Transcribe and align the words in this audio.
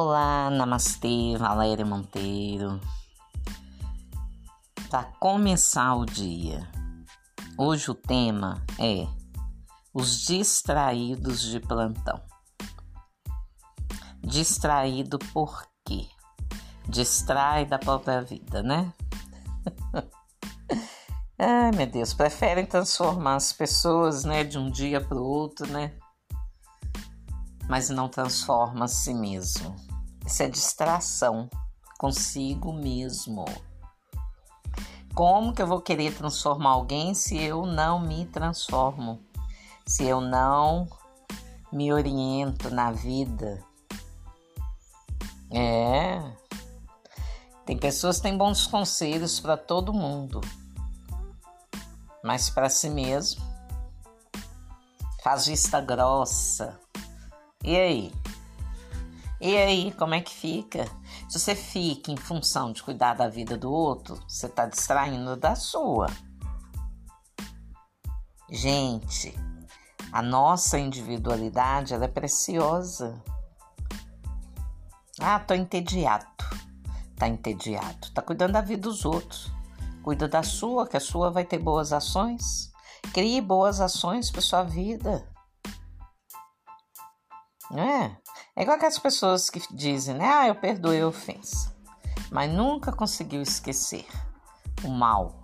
Olá, 0.00 0.48
Namastê, 0.48 1.36
Valéria 1.36 1.84
Monteiro. 1.84 2.80
Para 4.88 5.02
começar 5.18 5.96
o 5.96 6.06
dia, 6.06 6.70
hoje 7.58 7.90
o 7.90 7.96
tema 7.96 8.64
é 8.78 9.08
os 9.92 10.20
distraídos 10.24 11.42
de 11.42 11.58
plantão. 11.58 12.22
Distraído 14.20 15.18
por 15.32 15.66
quê? 15.84 16.06
Distrai 16.88 17.66
da 17.66 17.76
própria 17.76 18.22
vida, 18.22 18.62
né? 18.62 18.92
Ai, 21.36 21.72
meu 21.72 21.88
Deus, 21.88 22.14
preferem 22.14 22.64
transformar 22.64 23.34
as 23.34 23.52
pessoas, 23.52 24.22
né, 24.22 24.44
de 24.44 24.58
um 24.58 24.70
dia 24.70 25.00
para 25.00 25.18
o 25.18 25.26
outro, 25.26 25.66
né? 25.66 25.92
Mas 27.68 27.90
não 27.90 28.08
transforma 28.08 28.84
a 28.84 28.88
si 28.88 29.12
mesmo. 29.12 29.87
Isso 30.28 30.42
é 30.42 30.48
distração 30.48 31.48
consigo 31.98 32.72
mesmo. 32.72 33.44
Como 35.14 35.52
que 35.52 35.60
eu 35.60 35.66
vou 35.66 35.80
querer 35.80 36.14
transformar 36.14 36.70
alguém 36.70 37.14
se 37.14 37.36
eu 37.36 37.66
não 37.66 37.98
me 37.98 38.26
transformo? 38.26 39.20
Se 39.86 40.04
eu 40.04 40.20
não 40.20 40.86
me 41.72 41.92
oriento 41.92 42.70
na 42.70 42.92
vida? 42.92 43.64
É. 45.50 46.22
Tem 47.66 47.76
pessoas 47.76 48.18
que 48.18 48.22
têm 48.22 48.36
bons 48.36 48.66
conselhos 48.66 49.40
para 49.40 49.56
todo 49.56 49.92
mundo 49.92 50.40
mas 52.22 52.50
para 52.50 52.68
si 52.68 52.90
mesmo. 52.90 53.42
Faz 55.22 55.46
vista 55.46 55.80
grossa. 55.80 56.78
E 57.64 57.76
aí? 57.76 58.12
E 59.40 59.56
aí, 59.56 59.92
como 59.92 60.14
é 60.14 60.20
que 60.20 60.34
fica? 60.34 60.84
Se 61.28 61.38
você 61.38 61.54
fica 61.54 62.10
em 62.10 62.16
função 62.16 62.72
de 62.72 62.82
cuidar 62.82 63.14
da 63.14 63.28
vida 63.28 63.56
do 63.56 63.70
outro, 63.70 64.20
você 64.26 64.46
está 64.46 64.66
distraindo 64.66 65.36
da 65.36 65.54
sua. 65.54 66.08
Gente, 68.50 69.32
a 70.10 70.22
nossa 70.22 70.78
individualidade 70.78 71.94
ela 71.94 72.06
é 72.06 72.08
preciosa. 72.08 73.22
Ah, 75.20 75.38
tô 75.38 75.54
entediado. 75.54 76.26
Tá 77.16 77.28
entediado. 77.28 78.10
Tá 78.12 78.22
cuidando 78.22 78.52
da 78.52 78.60
vida 78.60 78.82
dos 78.82 79.04
outros. 79.04 79.52
Cuida 80.02 80.26
da 80.26 80.42
sua, 80.42 80.86
que 80.86 80.96
a 80.96 81.00
sua 81.00 81.30
vai 81.30 81.44
ter 81.44 81.58
boas 81.58 81.92
ações. 81.92 82.72
Crie 83.12 83.40
boas 83.40 83.80
ações 83.80 84.30
para 84.30 84.40
sua 84.40 84.62
vida. 84.64 85.28
É. 87.72 88.27
É 88.58 88.62
igual 88.62 88.76
aquelas 88.76 88.98
pessoas 88.98 89.48
que 89.48 89.62
dizem, 89.72 90.16
né? 90.16 90.28
Ah, 90.28 90.48
eu 90.48 90.54
perdoei 90.56 91.00
a 91.00 91.06
ofensa. 91.06 91.72
Mas 92.28 92.52
nunca 92.52 92.90
conseguiu 92.90 93.40
esquecer 93.40 94.04
o 94.82 94.88
mal. 94.88 95.40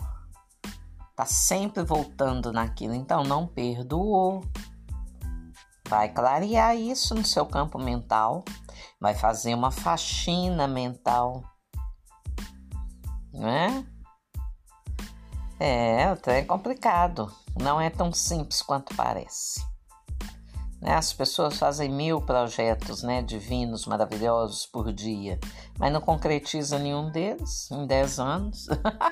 Tá 1.15 1.25
sempre 1.25 1.85
voltando 1.85 2.53
naquilo. 2.53 2.93
Então 2.93 3.23
não 3.23 3.47
perdoou. 3.47 4.45
Vai 5.89 6.09
clarear 6.09 6.77
isso 6.77 7.15
no 7.15 7.25
seu 7.25 7.47
campo 7.47 7.79
mental. 7.79 8.45
Vai 9.01 9.15
fazer 9.15 9.55
uma 9.55 9.71
faxina 9.71 10.67
mental. 10.67 11.45
Né? 13.33 13.87
É, 15.61 16.17
é 16.27 16.43
complicado. 16.43 17.33
Não 17.57 17.81
é 17.81 17.91
tão 17.91 18.13
simples 18.13 18.61
quanto 18.61 18.93
parece. 18.97 19.65
Né? 20.85 20.95
As 20.95 21.13
pessoas 21.13 21.59
fazem 21.59 21.91
mil 21.91 22.21
projetos 22.21 23.03
né, 23.03 23.23
divinos, 23.23 23.87
maravilhosos 23.87 24.67
por 24.67 24.93
dia, 24.93 25.41
mas 25.79 25.93
não 25.93 26.01
concretiza 26.01 26.79
nenhum 26.79 27.11
deles 27.11 27.71
em 27.71 27.87
dez 27.87 28.21
anos. 28.21 28.67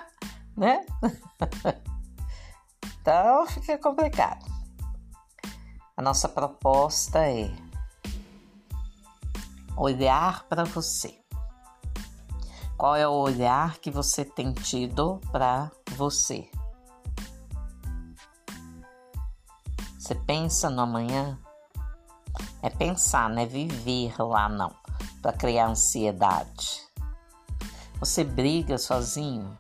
né? 0.57 0.85
então 3.01 3.47
fica 3.47 3.79
complicado. 3.79 4.45
A 5.97 6.03
nossa 6.03 6.29
proposta 6.29 7.27
é 7.27 7.51
olhar 9.77 10.45
para 10.45 10.65
você 10.65 11.23
qual 12.83 12.97
é 12.97 13.07
o 13.07 13.13
olhar 13.13 13.79
que 13.79 13.93
você 13.93 14.25
tem 14.25 14.53
tido 14.53 15.21
para 15.31 15.71
você? 15.93 16.51
Você 19.97 20.17
pensa 20.17 20.69
no 20.69 20.81
amanhã? 20.81 21.39
É 22.63 22.71
pensar, 22.71 23.29
não 23.29 23.43
é 23.43 23.47
viver 23.47 24.15
lá 24.19 24.49
não, 24.49 24.73
para 25.21 25.33
criar 25.33 25.67
ansiedade. 25.67 26.81
Você 27.99 28.25
briga 28.25 28.79
sozinho? 28.79 29.59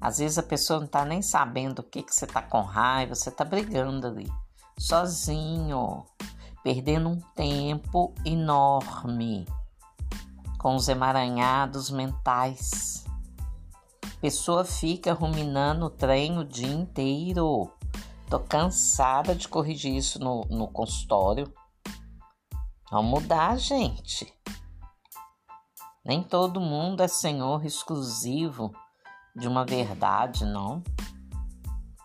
Às 0.00 0.18
vezes 0.18 0.38
a 0.38 0.42
pessoa 0.42 0.80
não 0.80 0.86
está 0.86 1.04
nem 1.04 1.20
sabendo 1.22 1.80
o 1.80 1.82
que, 1.82 2.02
que 2.02 2.14
você 2.14 2.24
está 2.24 2.40
com 2.40 2.62
raiva, 2.62 3.14
você 3.14 3.28
está 3.28 3.44
brigando 3.44 4.06
ali, 4.06 4.30
sozinho, 4.78 6.04
perdendo 6.62 7.08
um 7.08 7.20
tempo 7.34 8.14
enorme 8.24 9.46
com 10.58 10.74
os 10.74 10.88
emaranhados 10.88 11.90
mentais. 11.90 13.04
Pessoa 14.20 14.64
fica 14.64 15.12
ruminando 15.12 15.86
o 15.86 15.90
trem 15.90 16.38
o 16.38 16.44
dia 16.44 16.66
inteiro. 16.72 17.70
Tô 18.28 18.40
cansada 18.40 19.34
de 19.34 19.48
corrigir 19.48 19.94
isso 19.94 20.18
no, 20.18 20.44
no 20.50 20.66
consultório. 20.66 21.52
Vamos 22.90 23.22
mudar, 23.22 23.58
gente. 23.58 24.32
Nem 26.04 26.22
todo 26.22 26.60
mundo 26.60 27.02
é 27.02 27.08
senhor 27.08 27.64
exclusivo 27.66 28.72
de 29.36 29.46
uma 29.46 29.64
verdade, 29.64 30.46
não. 30.46 30.82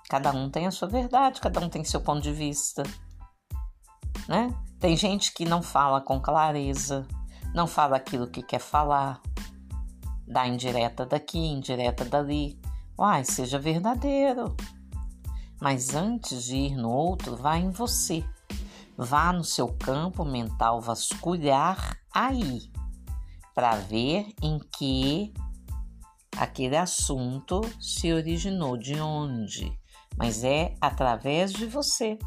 Cada 0.09 0.31
um 0.31 0.49
tem 0.49 0.67
a 0.67 0.71
sua 0.71 0.87
verdade, 0.87 1.39
cada 1.39 1.59
um 1.61 1.69
tem 1.69 1.83
seu 1.83 2.01
ponto 2.01 2.21
de 2.21 2.33
vista, 2.33 2.83
né? 4.27 4.53
Tem 4.79 4.97
gente 4.97 5.33
que 5.33 5.45
não 5.45 5.63
fala 5.63 6.01
com 6.01 6.19
clareza, 6.19 7.07
não 7.55 7.65
fala 7.65 7.95
aquilo 7.95 8.27
que 8.27 8.43
quer 8.43 8.59
falar, 8.59 9.21
dá 10.27 10.45
indireta 10.45 11.05
daqui, 11.05 11.39
indireta 11.39 12.03
dali. 12.03 12.59
Uai, 12.99 13.23
seja 13.23 13.57
verdadeiro. 13.57 14.55
Mas 15.61 15.95
antes 15.95 16.43
de 16.43 16.57
ir 16.57 16.75
no 16.75 16.91
outro, 16.91 17.37
vá 17.37 17.57
em 17.57 17.71
você. 17.71 18.23
Vá 18.97 19.33
no 19.33 19.43
seu 19.43 19.67
campo 19.67 20.23
mental 20.23 20.79
vasculhar 20.79 21.97
aí, 22.13 22.71
para 23.53 23.75
ver 23.75 24.33
em 24.41 24.59
que 24.77 25.33
aquele 26.37 26.77
assunto 26.77 27.61
se 27.79 28.13
originou, 28.13 28.77
de 28.77 28.99
onde. 28.99 29.77
Mas 30.17 30.43
é 30.43 30.75
através 30.79 31.51
de 31.51 31.65
você. 31.65 32.17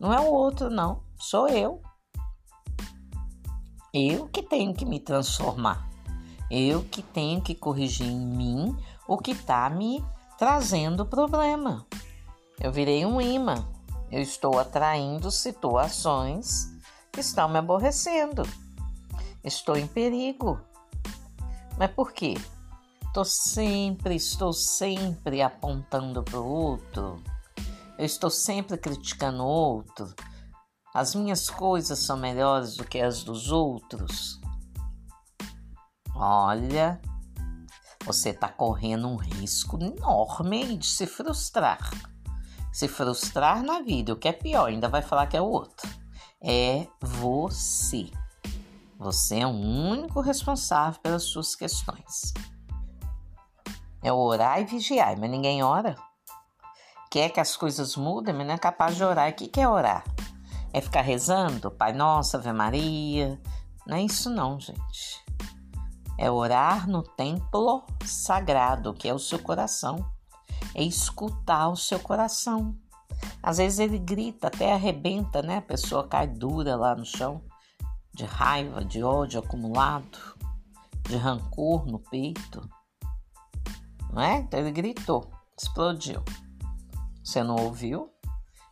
Não 0.00 0.12
é 0.12 0.20
o 0.20 0.32
outro, 0.32 0.68
não. 0.68 1.02
Sou 1.18 1.48
eu. 1.48 1.80
Eu 3.94 4.28
que 4.28 4.42
tenho 4.42 4.74
que 4.74 4.84
me 4.84 5.00
transformar. 5.00 5.88
Eu 6.50 6.84
que 6.84 7.02
tenho 7.02 7.40
que 7.40 7.54
corrigir 7.54 8.06
em 8.06 8.26
mim 8.26 8.76
o 9.08 9.16
que 9.16 9.30
está 9.30 9.70
me 9.70 10.04
trazendo 10.38 11.06
problema. 11.06 11.86
Eu 12.60 12.70
virei 12.70 13.06
um 13.06 13.20
imã. 13.20 13.66
Eu 14.10 14.22
estou 14.22 14.58
atraindo 14.58 15.30
situações 15.30 16.70
que 17.12 17.20
estão 17.20 17.48
me 17.48 17.58
aborrecendo. 17.58 18.42
Estou 19.42 19.76
em 19.76 19.86
perigo. 19.86 20.60
Mas 21.78 21.90
por 21.90 22.12
quê? 22.12 22.34
Estou 23.06 23.24
sempre, 23.24 24.14
estou 24.14 24.52
sempre 24.52 25.42
apontando 25.42 26.22
para 26.22 26.38
o 26.38 26.46
outro. 26.46 27.22
Eu 27.98 28.04
estou 28.04 28.30
sempre 28.30 28.76
criticando 28.76 29.42
o 29.42 29.46
outro. 29.46 30.14
As 30.94 31.14
minhas 31.14 31.48
coisas 31.48 31.98
são 31.98 32.16
melhores 32.16 32.76
do 32.76 32.84
que 32.84 33.00
as 33.00 33.22
dos 33.22 33.50
outros. 33.50 34.40
Olha, 36.14 37.00
você 38.04 38.30
está 38.30 38.48
correndo 38.48 39.08
um 39.08 39.16
risco 39.16 39.78
enorme 39.82 40.76
de 40.78 40.86
se 40.86 41.06
frustrar. 41.06 41.90
Se 42.76 42.88
frustrar 42.88 43.62
na 43.62 43.80
vida, 43.80 44.12
o 44.12 44.16
que 44.16 44.28
é 44.28 44.32
pior, 44.32 44.66
ainda 44.66 44.86
vai 44.86 45.00
falar 45.00 45.28
que 45.28 45.34
é 45.34 45.40
o 45.40 45.48
outro. 45.48 45.88
É 46.42 46.86
você. 47.00 48.10
Você 48.98 49.38
é 49.38 49.46
o 49.46 49.48
único 49.48 50.20
responsável 50.20 51.00
pelas 51.00 51.22
suas 51.22 51.56
questões. 51.56 52.34
É 54.02 54.12
orar 54.12 54.60
e 54.60 54.66
vigiar, 54.66 55.18
mas 55.18 55.30
ninguém 55.30 55.62
ora. 55.62 55.96
Quer 57.10 57.30
que 57.30 57.40
as 57.40 57.56
coisas 57.56 57.96
mudem, 57.96 58.34
mas 58.34 58.46
não 58.46 58.52
é 58.52 58.58
capaz 58.58 58.94
de 58.94 59.02
orar. 59.02 59.30
O 59.30 59.32
que 59.32 59.58
é 59.58 59.66
orar? 59.66 60.04
É 60.70 60.82
ficar 60.82 61.00
rezando, 61.00 61.70
Pai 61.70 61.94
Nosso, 61.94 62.36
Ave 62.36 62.52
Maria. 62.52 63.40
Não 63.86 63.96
é 63.96 64.02
isso 64.02 64.28
não, 64.28 64.60
gente. 64.60 65.24
É 66.18 66.30
orar 66.30 66.86
no 66.86 67.02
templo 67.02 67.86
sagrado, 68.04 68.92
que 68.92 69.08
é 69.08 69.14
o 69.14 69.18
seu 69.18 69.38
coração. 69.38 70.14
É 70.78 70.82
escutar 70.82 71.68
o 71.70 71.76
seu 71.76 71.98
coração. 71.98 72.76
Às 73.42 73.56
vezes 73.56 73.78
ele 73.78 73.98
grita, 73.98 74.48
até 74.48 74.74
arrebenta, 74.74 75.40
né? 75.40 75.56
A 75.56 75.62
pessoa 75.62 76.06
cai 76.06 76.26
dura 76.26 76.76
lá 76.76 76.94
no 76.94 77.04
chão. 77.06 77.42
de 78.12 78.24
raiva, 78.24 78.84
de 78.84 79.02
ódio 79.02 79.40
acumulado, 79.40 80.18
de 81.06 81.16
rancor 81.16 81.86
no 81.86 81.98
peito. 81.98 82.66
Não 84.12 84.22
é? 84.22 84.38
Então 84.38 84.60
ele 84.60 84.70
gritou, 84.70 85.30
explodiu. 85.58 86.22
Você 87.22 87.42
não 87.42 87.56
ouviu? 87.56 88.10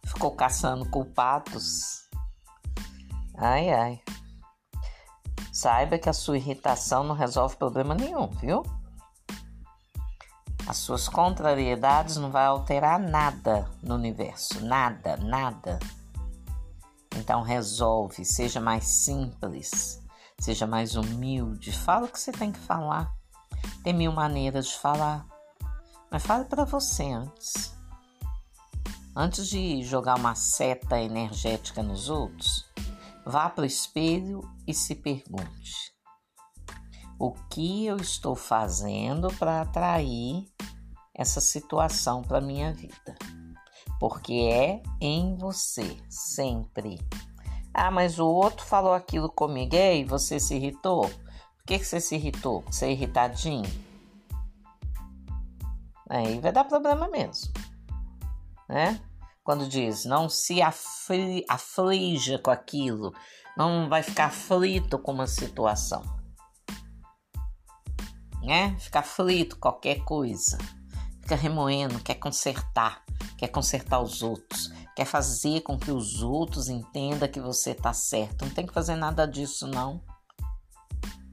Ficou 0.07 0.31
caçando 0.31 0.89
culpados. 0.91 2.09
Ai, 3.37 3.71
ai. 3.71 4.03
Saiba 5.53 5.99
que 5.99 6.09
a 6.09 6.13
sua 6.13 6.37
irritação 6.37 7.05
não 7.05 7.15
resolve 7.15 7.57
problema 7.57 7.95
nenhum, 7.95 8.29
viu? 8.29 8.63
As 10.67 10.79
suas 10.79 11.09
contrariedades 11.09 12.17
não 12.17 12.31
vai 12.31 12.47
alterar 12.47 12.99
nada 12.99 13.71
no 13.83 13.95
universo, 13.95 14.65
nada, 14.65 15.17
nada. 15.19 15.79
Então 17.17 17.43
resolve, 17.43 18.25
seja 18.25 18.61
mais 18.61 18.85
simples, 18.87 20.03
seja 20.41 20.67
mais 20.67 20.97
humilde, 20.97 21.71
fala 21.71 22.07
o 22.07 22.09
que 22.09 22.19
você 22.19 22.33
tem 22.33 22.51
que 22.51 22.59
falar. 22.59 23.13
Tem 23.83 23.93
mil 23.93 24.11
maneiras 24.11 24.69
de 24.69 24.79
falar, 24.79 25.27
mas 26.11 26.25
fale 26.25 26.47
para 26.47 26.65
você 26.65 27.05
antes. 27.13 27.75
Antes 29.15 29.47
de 29.47 29.83
jogar 29.83 30.17
uma 30.17 30.35
seta 30.35 30.99
energética 30.99 31.83
nos 31.83 32.09
outros, 32.09 32.65
vá 33.25 33.51
para 33.51 33.63
o 33.63 33.67
espelho 33.67 34.41
e 34.67 34.73
se 34.73 34.95
pergunte: 34.95 35.95
o 37.19 37.33
que 37.51 37.87
eu 37.87 37.97
estou 37.97 38.35
fazendo 38.35 39.29
para 39.35 39.61
atrair 39.61 40.54
essa 41.15 41.41
situação 41.41 42.23
para 42.23 42.41
minha 42.41 42.73
vida? 42.73 43.17
porque 43.99 44.35
é 44.53 44.83
em 45.01 45.35
você, 45.37 45.97
sempre. 46.11 47.01
Ah, 47.73 47.91
mas 47.91 48.19
o 48.19 48.27
outro 48.27 48.65
falou 48.65 48.93
aquilo 48.93 49.31
comigo 49.31 49.75
e 49.75 50.05
você 50.05 50.39
se 50.39 50.57
irritou? 50.57 51.09
Por 51.09 51.65
que, 51.67 51.79
que 51.79 51.87
você 51.87 52.01
se 52.01 52.15
irritou? 52.15 52.63
Você 52.67 52.85
é 52.85 52.93
irritadinho? 52.93 53.65
Aí 56.11 56.39
vai 56.39 56.53
dar 56.53 56.65
problema 56.65 57.09
mesmo, 57.09 57.51
né? 58.69 59.01
Quando 59.43 59.67
diz 59.67 60.05
não 60.05 60.29
se 60.29 60.61
afli, 60.61 61.43
aflija 61.49 62.39
com 62.39 62.51
aquilo, 62.51 63.11
não 63.57 63.89
vai 63.89 64.03
ficar 64.03 64.27
aflito 64.27 64.99
com 64.99 65.13
uma 65.13 65.27
situação, 65.27 66.03
né? 68.43 68.77
Ficar 68.79 69.01
aflito 69.01 69.59
qualquer 69.59 70.05
coisa, 70.05 70.59
fica 71.25 71.37
remoendo, 71.37 71.99
quer 72.01 72.15
consertar 72.15 73.05
quer 73.37 73.49
consertar 73.49 74.01
os 74.01 74.23
outros, 74.23 74.73
quer 74.95 75.05
fazer 75.05 75.61
com 75.63 75.79
que 75.79 75.91
os 75.91 76.23
outros 76.23 76.69
entendam 76.69 77.29
que 77.29 77.41
você 77.41 77.73
está 77.73 77.93
certo. 77.93 78.45
Não 78.45 78.53
tem 78.55 78.67
que 78.67 78.73
fazer 78.73 78.97
nada 78.97 79.27
disso, 79.27 79.67
não. 79.67 80.01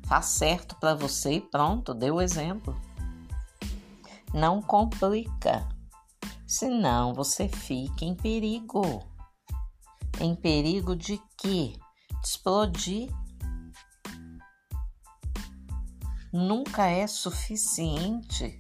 Faz 0.06 0.26
certo 0.26 0.76
para 0.76 0.94
você 0.94 1.34
e 1.36 1.42
pronto, 1.42 1.94
dê 1.94 2.12
o 2.12 2.22
exemplo. 2.22 2.80
Não 4.34 4.62
complica, 4.62 5.68
senão 6.46 7.14
você 7.14 7.48
fica 7.48 8.04
em 8.04 8.16
perigo. 8.16 9.04
Em 10.20 10.36
perigo 10.36 10.96
de 10.96 11.22
quê? 11.38 11.74
De 12.22 12.28
explodir. 12.28 13.10
Nunca 16.34 16.88
é 16.88 17.08
suficiente 17.08 18.60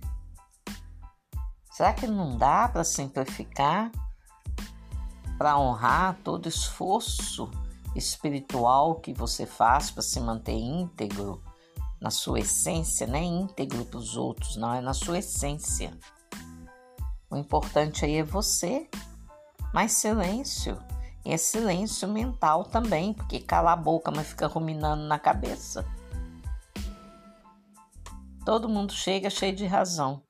Será 1.82 1.94
que 1.94 2.06
não 2.06 2.38
dá 2.38 2.68
para 2.68 2.84
simplificar? 2.84 3.92
Para 5.36 5.58
honrar 5.58 6.16
todo 6.24 6.48
esforço 6.48 7.50
espiritual 7.96 9.00
que 9.00 9.12
você 9.12 9.48
faz 9.48 9.90
para 9.90 10.04
se 10.04 10.20
manter 10.20 10.54
íntegro 10.54 11.42
na 12.00 12.12
sua 12.12 12.42
essência, 12.42 13.08
não 13.08 13.16
é 13.16 13.24
íntegro 13.24 13.84
para 13.84 13.98
os 13.98 14.16
outros, 14.16 14.58
não, 14.58 14.72
é 14.72 14.80
na 14.80 14.94
sua 14.94 15.18
essência. 15.18 15.92
O 17.32 17.36
importante 17.36 18.06
aí 18.06 18.18
é 18.18 18.24
você, 18.24 18.88
mas 19.74 19.94
silêncio. 19.94 20.78
E 21.26 21.34
é 21.34 21.38
silêncio 21.38 22.08
mental 22.08 22.64
também, 22.64 23.12
porque 23.12 23.40
cala 23.40 23.72
a 23.72 23.76
boca, 23.76 24.12
mas 24.12 24.28
fica 24.28 24.46
ruminando 24.46 25.02
na 25.06 25.18
cabeça. 25.18 25.84
Todo 28.46 28.70
mundo 28.70 28.94
chega 28.94 29.32
cheio 29.32 29.56
de 29.56 29.66
razão. 29.66 30.22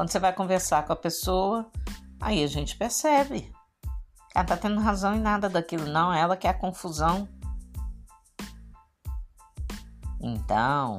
Quando 0.00 0.12
você 0.12 0.18
vai 0.18 0.32
conversar 0.32 0.86
com 0.86 0.94
a 0.94 0.96
pessoa, 0.96 1.70
aí 2.18 2.42
a 2.42 2.46
gente 2.46 2.74
percebe. 2.74 3.52
Ela 4.34 4.46
tá 4.46 4.56
tendo 4.56 4.80
razão 4.80 5.14
em 5.14 5.20
nada 5.20 5.46
daquilo, 5.46 5.84
não. 5.84 6.10
Ela 6.10 6.38
quer 6.38 6.48
a 6.48 6.54
confusão. 6.54 7.28
Então, 10.18 10.96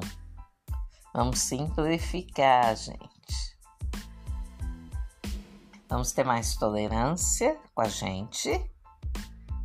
vamos 1.12 1.40
simplificar, 1.40 2.76
gente. 2.76 3.58
Vamos 5.88 6.12
ter 6.12 6.22
mais 6.22 6.54
tolerância 6.54 7.58
com 7.74 7.82
a 7.82 7.88
gente, 7.88 8.70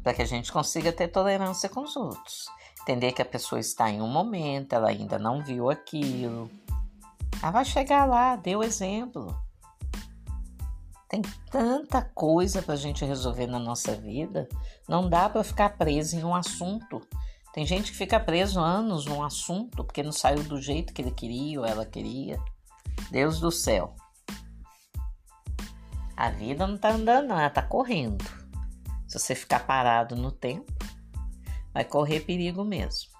para 0.01 0.15
que 0.15 0.23
a 0.23 0.27
gente 0.27 0.51
consiga 0.51 0.91
ter 0.91 1.09
tolerância 1.09 1.69
com 1.69 1.83
os 1.83 1.95
outros. 1.95 2.47
Entender 2.81 3.11
que 3.11 3.21
a 3.21 3.25
pessoa 3.25 3.59
está 3.59 3.87
em 3.87 4.01
um 4.01 4.07
momento, 4.07 4.73
ela 4.73 4.89
ainda 4.89 5.19
não 5.19 5.43
viu 5.43 5.69
aquilo 5.69 6.49
ela 7.41 7.51
vai 7.51 7.65
chegar 7.65 8.05
lá, 8.05 8.39
o 8.57 8.63
exemplo. 8.63 9.35
Tem 11.09 11.21
tanta 11.49 12.01
coisa 12.01 12.61
para 12.61 12.73
a 12.73 12.77
gente 12.77 13.05
resolver 13.05 13.47
na 13.47 13.59
nossa 13.59 13.95
vida, 13.95 14.47
não 14.89 15.09
dá 15.09 15.29
para 15.29 15.43
ficar 15.43 15.77
preso 15.77 16.17
em 16.17 16.23
um 16.23 16.35
assunto. 16.35 17.01
Tem 17.53 17.65
gente 17.65 17.91
que 17.91 17.97
fica 17.97 18.19
preso 18.19 18.59
anos 18.59 19.05
num 19.05 19.23
assunto 19.23 19.83
porque 19.83 20.03
não 20.03 20.11
saiu 20.11 20.43
do 20.43 20.61
jeito 20.61 20.93
que 20.93 21.01
ele 21.01 21.11
queria 21.11 21.59
ou 21.59 21.65
ela 21.65 21.85
queria. 21.85 22.37
Deus 23.09 23.39
do 23.39 23.51
céu. 23.51 23.95
A 26.15 26.29
vida 26.29 26.67
não 26.67 26.77
tá 26.77 26.91
andando, 26.91 27.31
ela 27.31 27.49
tá 27.49 27.61
correndo. 27.61 28.25
Se 29.07 29.17
você 29.17 29.33
ficar 29.33 29.65
parado 29.65 30.15
no 30.15 30.31
tempo, 30.31 30.73
vai 31.73 31.85
correr 31.85 32.21
perigo 32.21 32.63
mesmo 32.65 33.16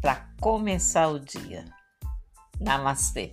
para 0.00 0.26
começar 0.40 1.08
o 1.08 1.18
dia. 1.18 1.64
Namastê. 2.60 3.30